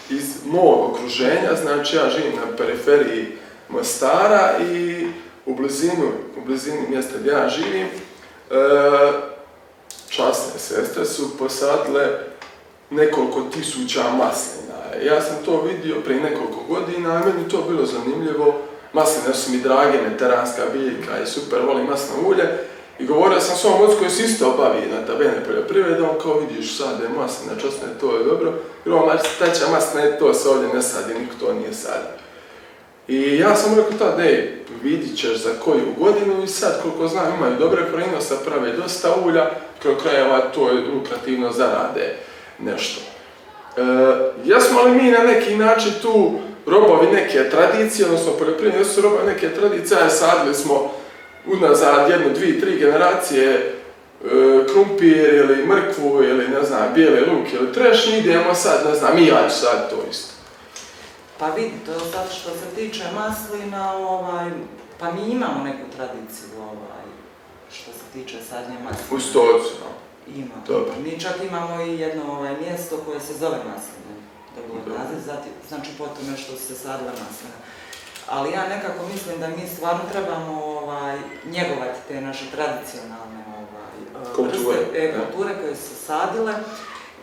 [0.10, 3.28] iz mog okruženja, znači ja živim na periferiji
[3.70, 5.08] Mostara i
[5.46, 7.92] u blizinu, u blizini mjesta gdje ja živim, e,
[10.10, 12.08] časne sestre su posadile
[12.90, 14.78] nekoliko tisuća maslina.
[15.04, 18.62] Ja sam to vidio prije nekoliko godina, a meni to bilo zanimljivo.
[18.94, 22.44] Masline su mi drage, mediteranska biljka i super, volim masno ulje.
[23.00, 26.78] I govorio sam svom ocu koji se isto bavi na tabene poljoprivrede, on kao vidiš
[26.78, 28.54] sad je maslina, časne, to je dobro.
[28.86, 32.18] I on teća maslina, to se ovdje ne sadi, niko to nije sadio.
[33.08, 37.34] I ja sam rekao tad, ej, vidit ćeš za koju godinu i sad, koliko znam,
[37.38, 39.50] imaju dobre prinosa, prave dosta ulja,
[39.82, 42.16] kraj krajeva to je lukrativno zarade
[42.60, 43.02] nešto.
[43.78, 43.82] E,
[44.46, 46.32] jesmo li mi na neki način tu
[46.66, 50.92] robovi neke tradicije, odnosno poljoprivredni su robovi neke tradicije, a sadili smo
[51.48, 54.30] unazad jednu, dvije, tri generacije e,
[54.72, 59.28] krumpir ili mrkvu ili ne znam, bijele luk ili trešnji, idemo sad, ne znam, i
[59.28, 60.34] ja ću sad to isto.
[61.40, 64.52] Pa vidi, to je sad što se tiče maslina, ovaj,
[65.00, 67.06] pa mi imamo neku tradiciju, ovaj,
[67.72, 69.18] što se tiče sadnje maslina.
[69.18, 69.92] U stocu, no?
[70.36, 70.56] Ima.
[70.68, 70.94] Dobro.
[71.04, 74.18] Mi čak imamo i jedno ovaj, mjesto koje se zove masline.
[74.56, 75.34] Dobro naziv,
[75.70, 77.58] znači po tome što se sadila maslina.
[78.30, 84.36] Ali ja nekako mislim da mi stvarno trebamo ovaj, njegovati te naše tradicionalne ovaj, e,
[84.36, 86.54] Kulture, vrste e, kulture koje su sadile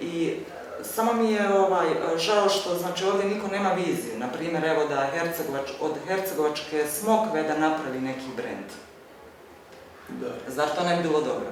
[0.01, 0.37] i
[0.83, 1.87] samo mi je ovaj,
[2.19, 4.19] žao što znači ovdje niko nema viziju.
[4.19, 8.69] Na primjer, evo da Hercegovač, od Hercegovačke smokve da napravi neki brend.
[10.09, 10.53] Da.
[10.53, 11.49] Zar to ne bi bilo dobro?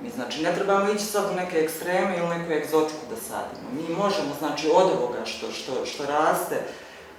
[0.00, 3.68] Mi znači ne trebamo ići sad u neke ekstreme ili neku egzotiku da sadimo.
[3.72, 6.60] Mi možemo znači od ovoga što, što, što raste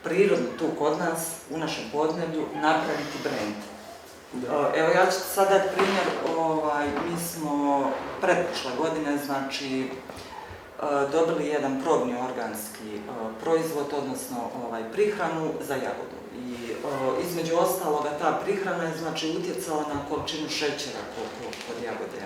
[0.03, 3.74] prirodno tu kod nas, u našem podneblju, napraviti brend.
[4.75, 7.83] Evo ja ću sad dati primjer, ovaj, mi smo
[8.21, 9.87] pretprošle godine, znači, e,
[11.11, 12.99] dobili jedan probni organski e,
[13.43, 16.17] proizvod, odnosno ovaj, prihranu za jagodu.
[16.35, 16.55] I
[17.27, 22.19] između ostaloga ta prihrana je znači utjecala na količinu šećera kod, jagode.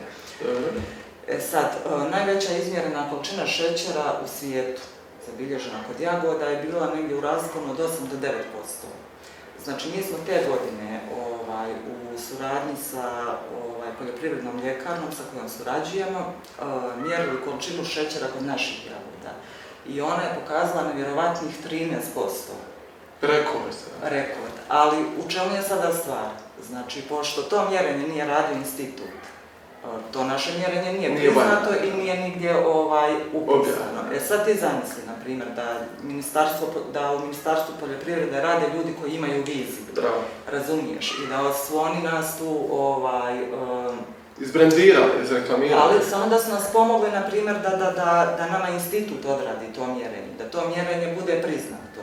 [0.43, 0.81] Dobro.
[1.27, 4.81] E sad, e, najveća izmjerena količina šećera u svijetu
[5.27, 8.33] zabilježena kod jagoda je bila negdje u rasponu od 8 do 9%.
[9.69, 13.05] Znači, mi smo te godine ovaj, u suradnji sa
[13.63, 16.63] ovaj, poljoprivrednom ljekarnom sa kojom surađujemo e,
[16.97, 19.33] mjerili količinu šećera kod naših jagoda.
[19.87, 21.89] I ona je pokazala nevjerovatnih 13%.
[23.21, 23.75] Rekord.
[24.03, 24.53] Rekord.
[24.69, 26.29] Ali u čemu je sada stvar?
[26.69, 29.19] Znači, pošto to mjerenje nije radio institut,
[30.13, 33.99] to naše mjerenje nije priznato i nije nigdje ovaj, upisano.
[34.15, 39.11] E sad ti zamisli, na primjer, da, ministarstvo, da u Ministarstvu poljoprivrede rade ljudi koji
[39.11, 40.21] imaju viziju, Bravo.
[40.51, 43.97] razumiješ, i da su oni nas tu ovaj, em,
[44.41, 45.81] Izbrendirali, izreklamirali.
[45.81, 49.73] ali samo da su nas pomogli, na primjer, da, da, da, da nama institut odradi
[49.75, 52.01] to mjerenje, da to mjerenje bude priznato.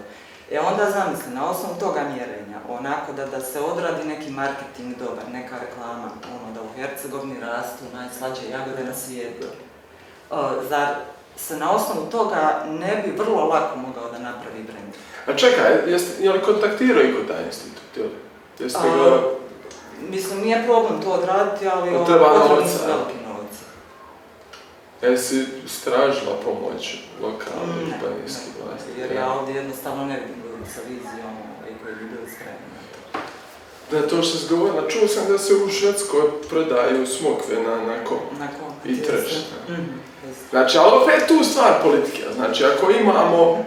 [0.51, 5.25] E onda zamisli, na osnovu toga mjerenja, onako da, da se odradi neki marketing dobar,
[5.33, 9.47] neka reklama, ono da u Hercegovini rastu najslađe jagode na svijetu.
[9.47, 10.37] E,
[10.69, 10.89] zar
[11.37, 14.95] se na osnovu toga ne bi vrlo lako mogao da napravi brend?
[15.27, 17.97] A čekaj, jeste, je li kontaktirao i kod taj institut?
[17.97, 18.09] Jel?
[18.59, 19.23] Jeste ga...
[20.11, 22.87] Mislim, nije problem to odraditi, ali ono, treba novca, su a?
[22.87, 23.63] veliki novci.
[25.03, 29.01] Jesi stražila pomoć lokalne Ne, županijske ne, vlasti?
[29.01, 32.17] Jer ja ovdje jednostavno ne vidim ljudi sa vizijom ovaj, koji to.
[33.91, 38.05] Da, to što si govorila, čuo sam da se u Švedskoj prodaju smokve na, na
[38.05, 38.19] kom.
[38.39, 38.91] Na kom?
[38.91, 38.93] I.
[39.73, 39.83] Mhm.
[40.51, 42.23] Znači, ali opet tu stvar politike.
[42.35, 43.65] Znači, ako imamo...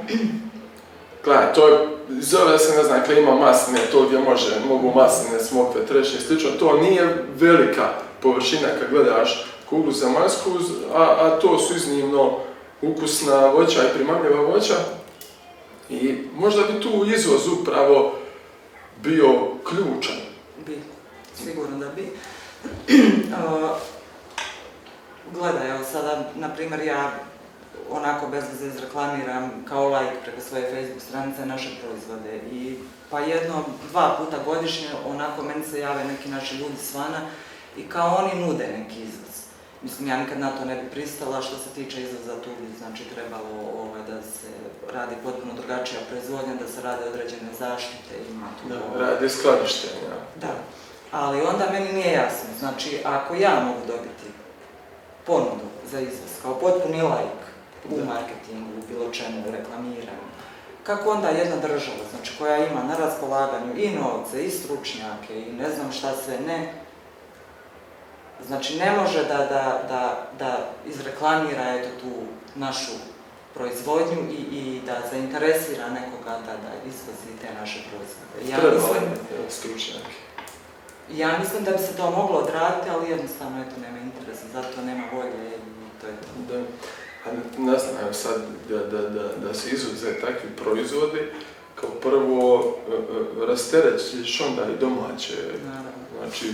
[1.24, 1.88] Gledaj, to je,
[2.20, 6.50] zove se, ne znam, klima masline, to gdje može, mogu masline, smokve, trešnje i slično,
[6.60, 7.90] to nije velika
[8.22, 10.50] površina kad gledaš kuglu zemaljsku,
[10.96, 12.38] a, a to su iznimno
[12.82, 14.76] ukusna voća i primamljiva voća.
[15.90, 18.14] I možda bi tu izvoz upravo
[19.04, 19.28] bio
[19.70, 20.18] ključan.
[20.66, 20.80] Bi,
[21.44, 22.12] sigurno da bi.
[25.34, 27.12] Gledaj, evo sada, na primjer, ja
[27.92, 32.76] onako bez veze izreklamiram kao like preko svoje Facebook stranice naše proizvode i
[33.10, 37.22] pa jedno, dva puta godišnje onako meni se jave neki naši ljudi svana
[37.78, 39.29] i kao oni nude neki izvoz.
[39.82, 43.50] Mislim, ja nikad na to ne bi pristala, što se tiče izvoza tu znači trebalo
[43.82, 44.48] ovaj, da se
[44.94, 50.16] radi potpuno drugačija proizvodnja, da se rade određene zaštite, ima tu ovaj, Radi skladištenja.
[50.36, 50.48] da,
[51.12, 54.28] ali onda meni nije jasno, znači ako ja mogu dobiti
[55.26, 57.46] ponudu za izvoz kao potpuni like
[57.92, 58.06] u Da.
[58.06, 60.28] marketingu, u bilo čemu, u reklamiranju,
[60.84, 65.70] kako onda jedna država, znači koja ima na raspolaganju i novce, i stručnjake, i ne
[65.70, 66.74] znam šta sve ne,
[68.48, 72.12] znači ne može da, da, da, da izreklamira eto tu
[72.56, 72.92] našu
[73.54, 78.52] proizvodnju i, i da zainteresira nekoga da, da izvozi te naše proizvode.
[78.52, 79.04] Ja mislim,
[79.50, 80.16] stručnjaki.
[81.12, 85.04] ja mislim da bi se to moglo odraditi, ali jednostavno eto nema interesa, zato nema
[85.14, 86.54] volje i to je to.
[86.54, 86.60] Da.
[87.26, 91.32] A ne znam, evo sad da, da, da, da se izvoze takvi proizvodi,
[91.76, 95.36] kao prvo e, e, rasterećeš onda i domaće.
[95.66, 95.90] Naravno.
[96.18, 96.54] Znači,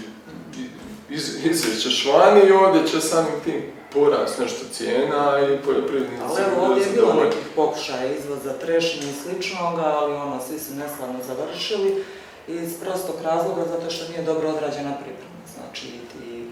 [1.10, 3.62] iz, izvećeš vani i ovdje će samim tim
[3.94, 9.20] porast nešto cijena i poljoprivrednici Ali evo ovdje je bilo nekih pokušaja izvoza trešnje i
[9.24, 12.04] sličnoga, ali ono, svi su neslavno završili
[12.48, 15.42] iz prostog razloga zato što nije dobro odrađena priprema.
[15.56, 16.48] Znači ti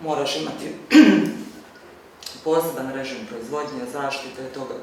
[0.00, 0.66] moraš imati
[2.44, 4.74] poseban režim proizvodnje, zaštite toga,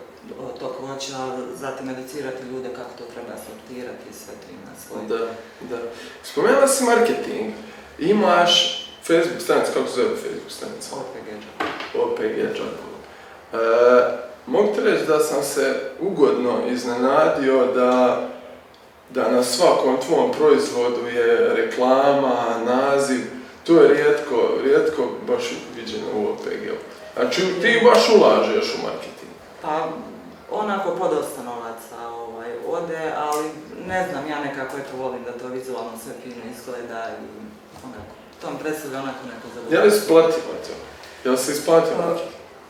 [0.60, 5.18] tog voća, zatim educirati ljude kako to treba sortirati i sve to ima svoj.
[5.18, 5.26] Da,
[5.70, 5.82] da.
[6.24, 7.54] Spomenula si marketing.
[8.00, 10.96] Imaš Facebook stranicu, kako se zove Facebook stranica?
[10.96, 11.28] OPG.
[12.04, 12.96] OPG Đakovo.
[13.54, 13.58] E,
[14.46, 18.22] mogu ti reći da sam se ugodno iznenadio da,
[19.10, 23.22] da na svakom tvom proizvodu je reklama, naziv,
[23.64, 25.44] to je rijetko, rijetko baš
[25.76, 26.76] viđeno u OPG-u.
[27.16, 29.32] Znači ti baš ulažeš u marketing.
[29.62, 29.88] Pa
[30.52, 33.46] onako podosta novaca ovaj, ode, ali
[33.88, 37.26] ne znam, ja nekako eto volim da to vizualno sve fino izgleda i
[37.84, 39.76] onako, to mi predstavlja onako neko zadovoljstvo.
[39.76, 41.30] Je li isplativo to?
[41.32, 41.98] Li se isplatilo?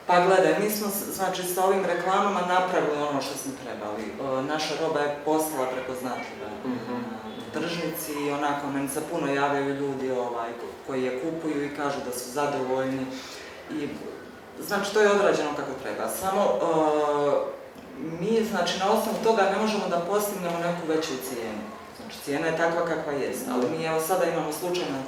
[0.08, 4.04] Pa, pa gledaj, mi smo znači sa ovim reklamama napravili ono što smo trebali.
[4.47, 10.49] Naša roba je postala prepoznatljiva na tržnici i onako meni se puno javljaju ljudi ovaj,
[10.88, 13.06] koji je kupuju i kažu da su zadovoljni.
[13.71, 13.89] I,
[14.62, 16.10] znači to je odrađeno kako treba.
[16.10, 16.39] Samo
[18.19, 21.62] mi znači na osnovu toga ne možemo da postignemo neku veću cijenu.
[21.97, 25.01] Znači cijena je takva kakva jest, ali mi evo sada imamo slučaj na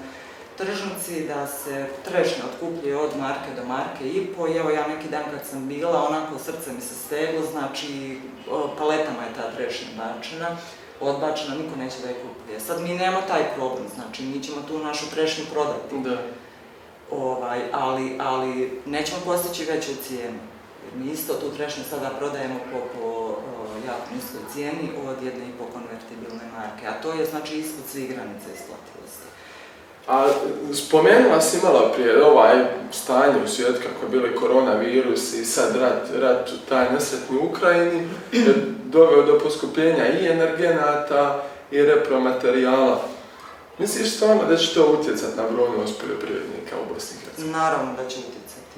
[0.58, 4.48] tržnici da se trešnja otkupljuje od marke do marke i po.
[4.48, 8.20] I evo ja neki dan kad sam bila, onako srce mi se steglo, znači
[8.78, 10.58] paletama je ta trešnja bačena,
[11.02, 12.60] odbačena, niko neće da je kupuje.
[12.60, 16.18] Sad mi nemamo taj problem, znači mi ćemo tu našu trešnju prodati, Da.
[17.12, 20.40] ovaj, ali, ali nećemo postići veću cijenu.
[20.96, 23.36] Mi isto tu trešnju sada prodajemo po, po
[23.88, 28.10] jako niskoj cijeni od jedne i po konvertibilne marke, a to je znači ispod svih
[28.14, 29.28] granica isplativosti.
[30.08, 30.28] A
[30.74, 36.10] spomenula si malo prije ovaj stanje u svijetu kako je bili koronavirus i sad rat,
[36.20, 38.54] rat taj nesretni u Ukrajini je
[38.86, 43.02] doveo do poskupljenja i energenata i repromaterijala.
[43.80, 47.58] Misliš stvarno da će to utjecati na brojnost poljoprivrednika u Bosni i Hercegovini?
[47.58, 48.78] Naravno da će utjecati.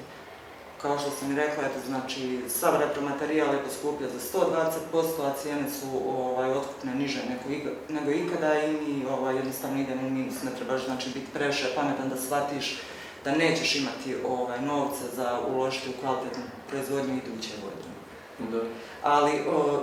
[0.82, 5.70] Kao što sam i rekla, eto, znači, sav repromaterijal je poskupio za 120%, a cijene
[5.70, 10.42] su ovaj, otkupne niže nego, nego ikada i mi ovaj, jednostavno idemo u minus.
[10.42, 12.78] Ne trebaš znači, biti previše pametan da shvatiš
[13.24, 17.94] da nećeš imati ovaj, novca za uložiti u kvalitetnu proizvodnju iduće godine.
[18.52, 18.60] Da.
[19.02, 19.82] Ali, o,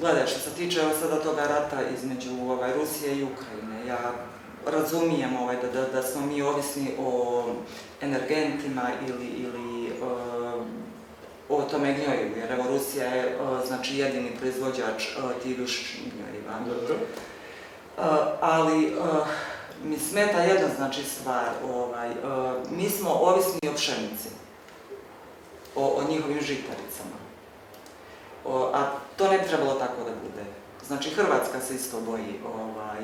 [0.00, 4.12] gledaj, što se tiče evo sada toga rata između ovaj, Rusije i Ukrajine, ja
[4.66, 7.44] razumijem ovaj, da, da, da smo mi ovisni o
[8.00, 9.71] energentima ili, ili
[11.48, 16.54] o tome gnojivu, jer evo Rusija je e, znači jedini proizvođač e, tih dušičnih gnojiva.
[16.66, 16.94] Dobro.
[16.94, 18.02] E,
[18.40, 18.92] ali
[19.84, 22.10] mi smeta jedna znači stvar, ovaj,
[22.70, 24.28] mi smo ovisni o pšenici,
[25.74, 27.18] o, o njihovim žitaricama.
[28.44, 30.44] O, a to ne bi trebalo tako da bude.
[30.86, 33.00] Znači Hrvatska se isto boji ovaj,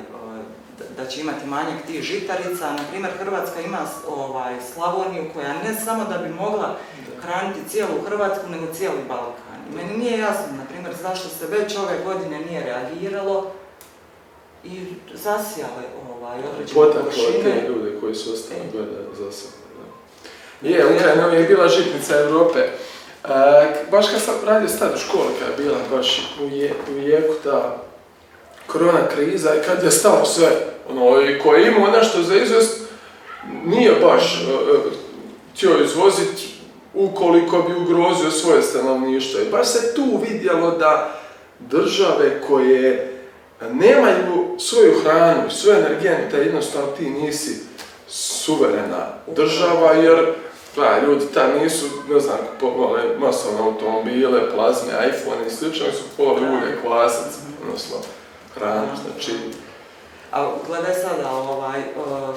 [0.97, 2.71] da, će imati manjak tih žitarica.
[2.71, 6.77] Na primjer Hrvatska ima ovaj, Slavoniju koja ne samo da bi mogla
[7.21, 9.59] hraniti cijelu Hrvatsku, nego cijeli Balkan.
[9.71, 13.51] I meni nije jasno, na primjer, zašto se već ove godine nije reagiralo
[14.63, 17.43] i zasijale ovaj, određene površine.
[17.43, 19.53] te ljude koji su ostali gleda za sebe.
[20.61, 20.69] Da.
[20.69, 22.59] Je, Ukrajina je bila žitnica Europe.
[22.59, 22.69] E,
[23.91, 27.88] baš kad sam radio stadu škole, kad je bila baš u, je, u jeku ta
[28.71, 30.47] korona kriza i kad je stalo sve,
[30.89, 32.81] ono, i ko je imao nešto za izvest,
[33.65, 34.77] nije baš e, e,
[35.53, 36.53] htio izvoziti
[36.93, 39.41] ukoliko bi ugrozio svoje stanovništvo.
[39.41, 41.19] I baš se tu vidjelo da
[41.59, 43.13] države koje
[43.71, 47.55] nemaju svoju hranu, svoje energente, jednostavno ti nisi
[48.07, 50.33] suverena država, jer
[50.75, 56.45] gledaj, ljudi tam nisu, ne znam, kupovali masovne automobile, plazme, iPhone i slično, su kupovali
[56.45, 57.97] ulje, kvasac, odnosno
[58.55, 59.33] hranu, znači,
[60.31, 62.35] A gledaj sada, ovaj, uh,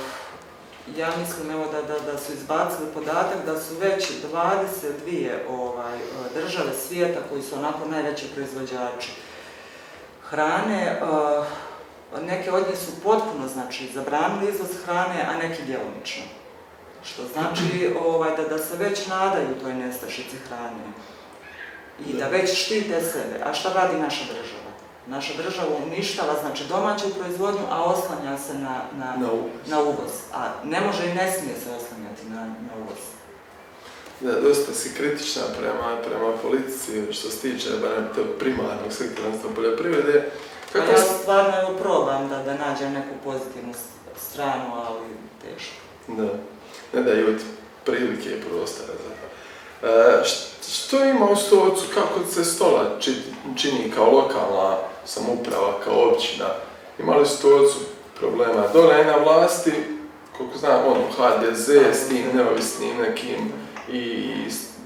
[0.97, 6.33] ja mislim evo da, da, da su izbacili podatak da su već 22 ovaj, uh,
[6.35, 9.11] države svijeta koji su onako najveći proizvođači
[10.23, 11.47] hrane, uh,
[12.23, 16.23] neke od njih su potpuno znači, zabranili izvoz hrane, a neki djelomično.
[17.05, 20.85] Što znači ovaj, da, da se već nadaju toj nestašici hrane
[22.07, 23.45] i da već štite sebe.
[23.45, 24.62] A šta radi naša država?
[25.07, 29.51] Naša država uništava znači domaću proizvodnju, a oslanja se na, na, na uvoz.
[29.67, 30.13] na uvoz.
[30.35, 32.99] A ne može i ne smije se oslanjati na, na uvoz.
[34.21, 40.31] Da, dosta si kritična prema, prema politici što se tiče barem tog primarnog sektora, poljoprivrede.
[40.73, 43.75] Pa ja stvarno evo probam da, da nađem neku pozitivnu
[44.17, 45.07] stranu, ali
[45.43, 45.75] teško.
[46.09, 46.29] Da,
[46.93, 47.45] ne daju ti
[47.85, 49.89] prilike i prostora za to.
[49.89, 50.25] E,
[50.69, 53.23] što ima u Stocu, kako se Stola či-
[53.57, 56.47] čini kao lokalna samouprava, kao općina?
[56.99, 57.79] Ima li Stocu
[58.19, 58.69] problema?
[58.73, 59.73] Dole je na vlasti,
[60.37, 63.53] koliko znam, ono, HDZ s tim neovisnim nekim
[63.93, 64.33] i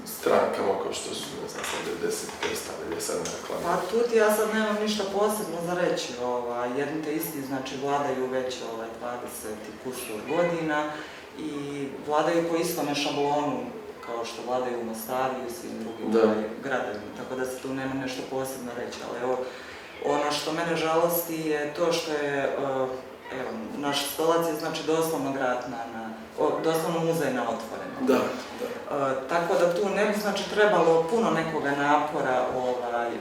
[0.05, 3.61] strankama kao što su, ne znam, sad 90 predstavlja, sad ne reklamu.
[3.63, 7.75] Pa tu ti ja sad nemam ništa posebno za reći, ovaj, jedni te isti znači
[7.83, 10.91] vladaju već ovaj, 20 i kusur godina
[11.39, 11.51] i
[12.07, 13.59] vladaju po istome šablonu
[14.05, 16.23] kao što vladaju u Mostaru i u svim drugim Da.
[16.23, 19.37] ovaj, gradovima, tako da se tu nema nešto posebno reći, ali evo,
[20.05, 22.87] ono što mene žalosti je to što je, eh,
[23.39, 26.09] evo, naš stolac je znači doslovno grad na, na
[26.63, 28.01] doslovno muzej na otvorenom.
[28.01, 29.09] Da, da.
[29.09, 33.17] E, tako da tu ne bi znači trebalo puno nekoga napora ovaj, e,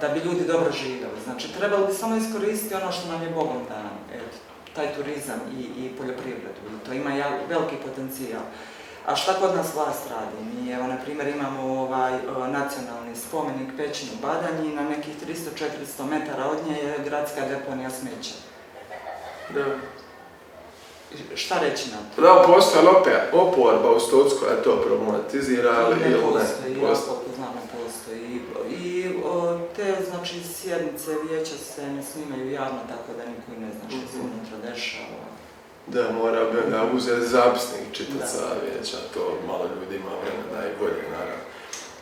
[0.00, 1.20] da bi ljudi dobro živjeli.
[1.24, 4.36] Znači, trebalo bi samo iskoristiti ono što nam je Bogom dan, eto,
[4.74, 6.60] taj turizam i, i poljoprivredu.
[6.86, 8.42] To ima ja, veliki potencijal.
[9.06, 10.36] A šta kod nas vlast radi?
[10.54, 12.12] Mi, evo, na primjer, imamo ovaj
[12.48, 15.14] nacionalni spomenik Pećinu Badanji, na nekih
[15.98, 18.34] 300-400 metara od nje je gradska deponija smeća.
[19.54, 19.64] Da.
[21.34, 22.22] Šta reći na to?
[22.22, 26.22] Da, postoji opet oporba u Stotskoj, a to problematizira, ali ne ili ne?
[26.22, 28.40] postoji, ja koliko znam ne postoji.
[28.72, 33.70] I o, te, znači, sjednice vijeća se ne snimaju javno, tako da niko i ne
[33.70, 34.26] zna što se Mhm.
[34.26, 35.22] unutra dešava.
[35.86, 38.26] Da, mora onda uzeti zapisnik čitati Da.
[38.26, 41.42] sa vijeća, to malo ljudi ima vremena i volje, naravno.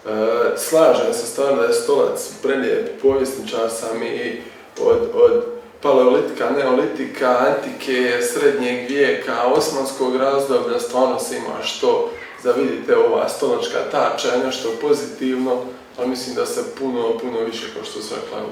[0.07, 4.43] E, slažem se stvarno da je stolac prelijep povjesničar sam i
[4.81, 5.45] od, od
[5.83, 12.11] paleolitika, neolitika, antike, srednjeg vijeka, osmanskog razdoblja, stvarno se ima što
[12.43, 15.57] za vidite ova stolačka tača je nešto pozitivno,
[15.99, 18.47] ali mislim da se puno, puno više, kao što se rekla,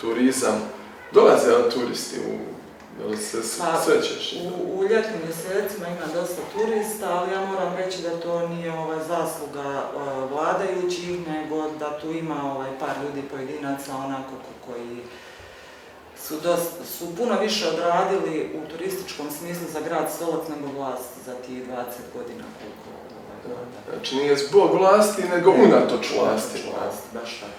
[0.00, 0.72] turizam,
[1.12, 2.51] dolaze turisti u
[3.00, 4.34] Jel se Pa, srećeš?
[4.44, 8.98] U, u ljetnim mjesecima ima dosta turista, ali ja moram reći da to nije ovaj,
[9.08, 14.96] zasluga uh, vladajućih, nego da tu ima ovaj, par ljudi pojedinaca onako ko- koji
[16.26, 21.34] su, dosta, su puno više odradili u turističkom smislu za grad Stolac nego vlast za
[21.34, 21.66] tih 20
[22.16, 22.86] godina koliko
[23.46, 23.66] ovaj.
[23.98, 26.58] Znači nije zbog vlasti, nego unatoč vlasti.
[26.58, 27.52] Unatoč vlasti, baš tako.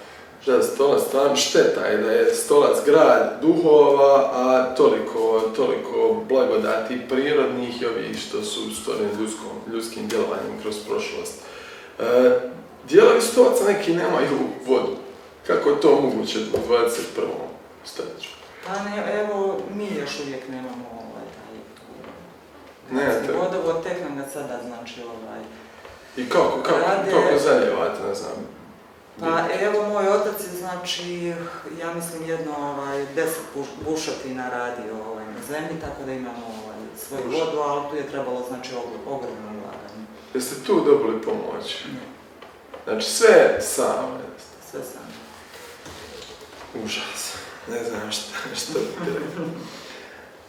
[0.45, 5.19] Da, stolac, stvarno šteta je da je stolac grad duhova, a toliko,
[5.55, 5.91] toliko
[6.29, 11.33] blagodati prirodnih i ovih što su stvoreni ljudskom, ljudskim djelovanjem kroz prošlost.
[11.99, 12.03] E,
[12.89, 14.95] dijelovi stolaca neki nemaju vodu.
[15.47, 16.89] Kako je to moguće u 21.
[17.85, 18.29] stoljeću?
[18.67, 21.55] Pa ne, evo, mi još uvijek nemamo ovaj, taj
[22.97, 25.39] Ne, gradski to- vodovod, tek nam ga sada, znači, ovaj,
[26.17, 28.31] I kako, kako, Rade- kako zaljevate, ne znam.
[29.20, 31.34] Pa evo moj otac je znači,
[31.82, 36.78] ja mislim jedno ovaj, deset buš- bušotina radi ovaj, na zemlji, tako da imamo ovaj,
[37.07, 40.05] svoju vodu, ali tu je trebalo znači ogr- ogromno ulaganje.
[40.34, 41.84] Jeste tu dobili pomoć?
[41.86, 41.99] Ne,
[42.86, 44.20] Znači sve samo.
[44.72, 45.03] sve sam.
[46.84, 47.34] Užas.
[47.68, 49.14] Ne znam šta, što bi.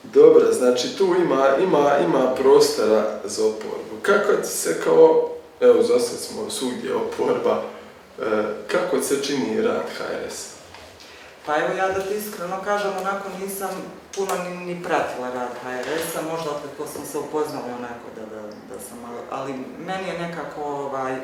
[0.04, 3.94] Dobro, znači tu ima, ima, ima prostora za oporbu.
[4.02, 7.62] Kako ti se kao, evo za sad smo svugdje oporba,
[8.66, 10.54] kako ti se čini rad HRS?
[11.46, 13.70] Pa evo ja da ti iskreno kažem, onako nisam
[14.14, 18.42] puno ni, ni pratila rad HRS-a, možda opet ko sam se upoznala onako da, da,
[18.42, 18.98] da sam
[19.30, 19.54] ali
[19.86, 21.16] meni je nekako ovaj,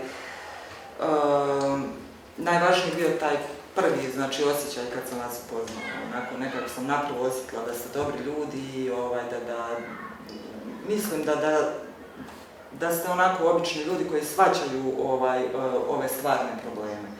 [2.36, 3.36] najvažniji bio taj
[3.74, 8.18] prvi, znači osjećaj kad sam vas upoznala, onako nekako sam napravo osjetila da ste dobri
[8.24, 9.68] ljudi i ovaj, da, da,
[10.88, 11.72] mislim da, da,
[12.72, 15.50] da ste onako obični ljudi koji shvaćaju ovaj, uh,
[15.88, 17.10] ove stvarne probleme.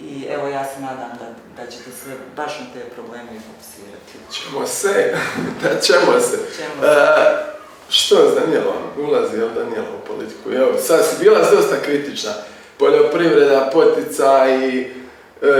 [0.00, 4.12] I evo ja se nadam da, da ćete se baš na te probleme i fokusirati.
[4.30, 5.14] Ćemo se,
[5.62, 6.38] da ćemo se.
[6.56, 7.54] Ćemo E,
[7.88, 8.82] što s Danijelom?
[8.98, 10.50] Ulazi Danijela u politiku?
[10.50, 12.32] Evo, sad si bila dosta kritična.
[12.78, 14.88] Poljoprivreda, poticaj, e,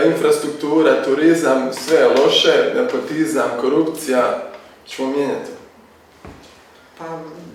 [0.06, 4.42] infrastruktura, turizam, sve je loše, nepotizam, korupcija.
[4.86, 5.50] Ćemo mijenjati.
[6.98, 7.04] Pa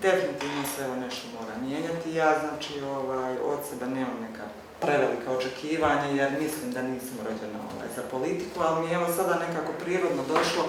[0.01, 1.27] definitivno se evo nešto
[1.61, 2.13] mijenjati.
[2.13, 4.43] Ja znači ovaj, od sebe nemam neka
[4.81, 9.35] prevelika očekivanja jer mislim da nisam rođena ovaj, za politiku, ali mi je evo sada
[9.47, 10.63] nekako prirodno došlo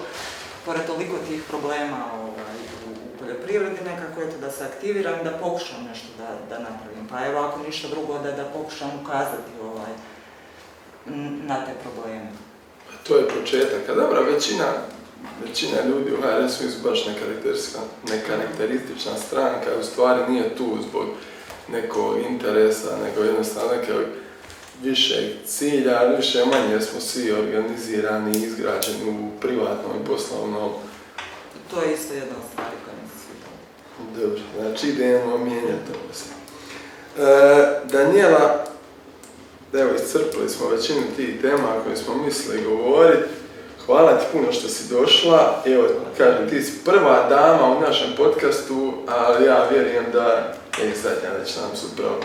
[0.65, 2.55] pored toliko tih problema ovaj,
[2.87, 7.07] u, poljoprivredi nekako eto da se aktiviram da pokušam nešto da, da napravim.
[7.09, 9.93] Pa evo ako ništa drugo da, da pokušam ukazati ovaj,
[11.47, 12.31] na te probleme.
[13.07, 13.95] To je početak.
[13.95, 14.65] Dobra, većina,
[15.47, 17.05] većina ljudi u HRS-u su baš
[18.09, 21.05] nekarakteristična, stranka, u stvari nije tu zbog
[21.71, 24.03] nekog interesa, nego jednostavno nekog
[24.83, 30.71] višeg cilja, ali više manje smo svi organizirani i izgrađeni u privatnom i poslovnom.
[31.71, 33.47] To je isto jedna od stvari koja mi se sviđa.
[34.21, 36.25] Dobro, znači idemo mijenjati ovo se.
[37.17, 38.65] E, Daniela,
[39.73, 43.40] evo iscrpili smo većinu tih tema koje smo mislili govoriti.
[43.85, 45.61] Hvala ti puno što si došla.
[45.65, 45.83] Evo,
[46.17, 51.45] kažem, ti si prva dama u našem podcastu, ali ja vjerujem da je zadnja da
[51.45, 52.15] će nam se upravo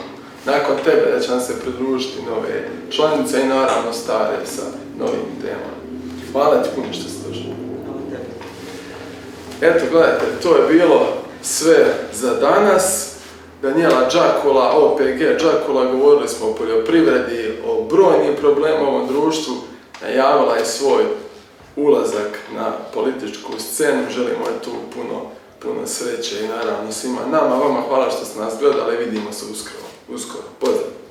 [0.47, 4.63] nakon tebe da će nam se pridružiti nove članice i naravno stare sa
[4.99, 5.77] novim temama.
[6.33, 7.53] Hvala ti puno što si došla.
[9.61, 11.07] Eto, gledajte, to je bilo
[11.43, 13.13] sve za danas.
[13.63, 19.55] Daniela Đakola, OPG Đakola, govorili smo o poljoprivredi, o brojnim problemima u društvu,
[20.03, 21.05] najavila je svoj
[21.77, 25.23] ulazak na političku scenu, želimo je tu puno,
[25.63, 29.85] puno sreće i naravno svima nama, vama hvala što ste nas gledali, vidimo se uskoro,
[30.09, 31.06] uskoro, pozdrav!